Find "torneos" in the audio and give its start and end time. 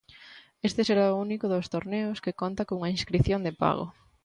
1.75-2.21